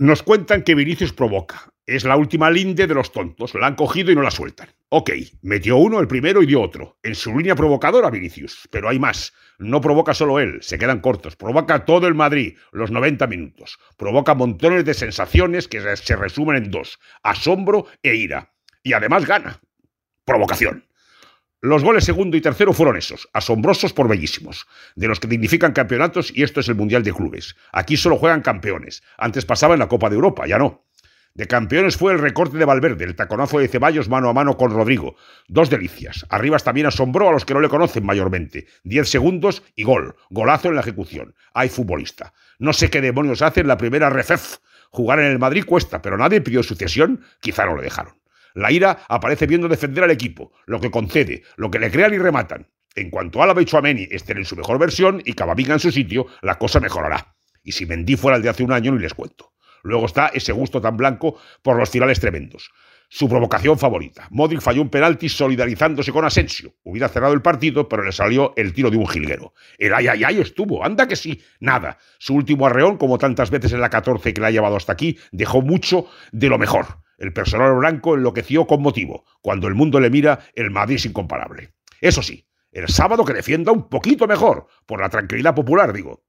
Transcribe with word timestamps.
Nos 0.00 0.22
cuentan 0.22 0.62
que 0.62 0.76
Vinicius 0.76 1.12
provoca. 1.12 1.72
Es 1.84 2.04
la 2.04 2.16
última 2.16 2.52
linde 2.52 2.86
de 2.86 2.94
los 2.94 3.10
tontos. 3.10 3.52
La 3.54 3.66
han 3.66 3.74
cogido 3.74 4.12
y 4.12 4.14
no 4.14 4.22
la 4.22 4.30
sueltan. 4.30 4.68
Ok, 4.90 5.10
metió 5.42 5.76
uno 5.76 5.98
el 5.98 6.06
primero 6.06 6.40
y 6.40 6.46
dio 6.46 6.62
otro. 6.62 7.00
En 7.02 7.16
su 7.16 7.36
línea 7.36 7.56
provocadora, 7.56 8.08
Vinicius. 8.08 8.68
Pero 8.70 8.88
hay 8.88 9.00
más. 9.00 9.32
No 9.58 9.80
provoca 9.80 10.14
solo 10.14 10.38
él, 10.38 10.58
se 10.62 10.78
quedan 10.78 11.00
cortos. 11.00 11.34
Provoca 11.34 11.84
todo 11.84 12.06
el 12.06 12.14
Madrid, 12.14 12.56
los 12.70 12.92
90 12.92 13.26
minutos. 13.26 13.80
Provoca 13.96 14.36
montones 14.36 14.84
de 14.84 14.94
sensaciones 14.94 15.66
que 15.66 15.80
se 15.96 16.14
resumen 16.14 16.62
en 16.62 16.70
dos. 16.70 17.00
Asombro 17.24 17.88
e 18.04 18.14
ira. 18.14 18.52
Y 18.84 18.92
además 18.92 19.26
gana. 19.26 19.60
Provocación. 20.24 20.87
Los 21.60 21.82
goles 21.82 22.04
segundo 22.04 22.36
y 22.36 22.40
tercero 22.40 22.72
fueron 22.72 22.96
esos, 22.96 23.28
asombrosos 23.32 23.92
por 23.92 24.06
bellísimos, 24.06 24.68
de 24.94 25.08
los 25.08 25.18
que 25.18 25.26
dignifican 25.26 25.72
campeonatos 25.72 26.30
y 26.32 26.44
esto 26.44 26.60
es 26.60 26.68
el 26.68 26.76
Mundial 26.76 27.02
de 27.02 27.12
Clubes. 27.12 27.56
Aquí 27.72 27.96
solo 27.96 28.16
juegan 28.16 28.42
campeones. 28.42 29.02
Antes 29.16 29.44
pasaba 29.44 29.74
en 29.74 29.80
la 29.80 29.88
Copa 29.88 30.08
de 30.08 30.14
Europa, 30.14 30.46
ya 30.46 30.56
no. 30.58 30.84
De 31.34 31.48
campeones 31.48 31.96
fue 31.96 32.12
el 32.12 32.20
recorte 32.20 32.58
de 32.58 32.64
Valverde, 32.64 33.04
el 33.04 33.16
taconazo 33.16 33.58
de 33.58 33.66
Ceballos 33.66 34.08
mano 34.08 34.28
a 34.28 34.32
mano 34.32 34.56
con 34.56 34.70
Rodrigo. 34.70 35.16
Dos 35.48 35.68
delicias. 35.68 36.26
Arribas 36.30 36.62
también 36.62 36.86
asombró 36.86 37.28
a 37.28 37.32
los 37.32 37.44
que 37.44 37.54
no 37.54 37.60
le 37.60 37.68
conocen 37.68 38.06
mayormente. 38.06 38.66
Diez 38.84 39.08
segundos 39.08 39.64
y 39.74 39.82
gol. 39.82 40.14
Golazo 40.30 40.68
en 40.68 40.76
la 40.76 40.80
ejecución. 40.80 41.34
Hay 41.54 41.68
futbolista. 41.68 42.34
No 42.60 42.72
sé 42.72 42.88
qué 42.88 43.00
demonios 43.00 43.42
hace 43.42 43.60
en 43.60 43.68
la 43.68 43.78
primera 43.78 44.10
refef. 44.10 44.58
Jugar 44.90 45.18
en 45.18 45.26
el 45.26 45.38
Madrid 45.40 45.64
cuesta, 45.66 46.02
pero 46.02 46.16
nadie 46.16 46.40
pidió 46.40 46.62
sucesión. 46.62 47.24
Quizá 47.40 47.66
no 47.66 47.74
lo 47.74 47.82
dejaron. 47.82 48.17
La 48.54 48.72
ira 48.72 49.04
aparece 49.08 49.46
viendo 49.46 49.68
defender 49.68 50.04
al 50.04 50.10
equipo, 50.10 50.52
lo 50.66 50.80
que 50.80 50.90
concede, 50.90 51.42
lo 51.56 51.70
que 51.70 51.78
le 51.78 51.90
crean 51.90 52.14
y 52.14 52.18
rematan. 52.18 52.68
En 52.94 53.10
cuanto 53.10 53.42
Álava 53.42 53.62
y 53.62 53.64
Chouameni 53.64 54.08
estén 54.10 54.38
en 54.38 54.44
su 54.44 54.56
mejor 54.56 54.78
versión 54.78 55.22
y 55.24 55.34
Cavaminga 55.34 55.74
en 55.74 55.80
su 55.80 55.92
sitio, 55.92 56.26
la 56.42 56.58
cosa 56.58 56.80
mejorará. 56.80 57.36
Y 57.62 57.72
si 57.72 57.86
Mendy 57.86 58.16
fuera 58.16 58.36
el 58.36 58.42
de 58.42 58.48
hace 58.48 58.64
un 58.64 58.72
año, 58.72 58.92
ni 58.92 58.98
les 58.98 59.14
cuento. 59.14 59.52
Luego 59.82 60.06
está 60.06 60.28
ese 60.28 60.52
gusto 60.52 60.80
tan 60.80 60.96
blanco 60.96 61.38
por 61.62 61.76
los 61.76 61.90
finales 61.90 62.20
tremendos. 62.20 62.70
Su 63.10 63.28
provocación 63.28 63.78
favorita. 63.78 64.28
Modric 64.30 64.60
falló 64.60 64.82
un 64.82 64.90
penalti 64.90 65.30
solidarizándose 65.30 66.12
con 66.12 66.26
Asensio. 66.26 66.74
Hubiera 66.82 67.08
cerrado 67.08 67.32
el 67.32 67.40
partido, 67.40 67.88
pero 67.88 68.02
le 68.02 68.12
salió 68.12 68.52
el 68.56 68.74
tiro 68.74 68.90
de 68.90 68.98
un 68.98 69.06
jilguero. 69.06 69.54
El 69.78 69.94
ay, 69.94 70.08
ay, 70.08 70.24
ay 70.24 70.40
estuvo. 70.40 70.84
Anda 70.84 71.08
que 71.08 71.16
sí. 71.16 71.42
Nada. 71.58 71.96
Su 72.18 72.34
último 72.34 72.66
arreón, 72.66 72.98
como 72.98 73.16
tantas 73.16 73.50
veces 73.50 73.72
en 73.72 73.80
la 73.80 73.88
14 73.88 74.34
que 74.34 74.40
le 74.40 74.48
ha 74.48 74.50
llevado 74.50 74.76
hasta 74.76 74.92
aquí, 74.92 75.18
dejó 75.32 75.62
mucho 75.62 76.06
de 76.32 76.48
lo 76.48 76.58
mejor. 76.58 76.98
El 77.18 77.32
personal 77.32 77.74
blanco 77.74 78.14
enloqueció 78.14 78.66
con 78.66 78.80
motivo. 78.80 79.24
Cuando 79.42 79.66
el 79.66 79.74
mundo 79.74 80.00
le 80.00 80.08
mira, 80.08 80.38
el 80.54 80.70
Madrid 80.70 80.96
es 80.96 81.06
incomparable. 81.06 81.74
Eso 82.00 82.22
sí, 82.22 82.46
el 82.70 82.88
sábado 82.88 83.24
que 83.24 83.34
defienda 83.34 83.72
un 83.72 83.88
poquito 83.88 84.26
mejor, 84.26 84.68
por 84.86 85.00
la 85.00 85.08
tranquilidad 85.08 85.54
popular, 85.54 85.92
digo. 85.92 86.24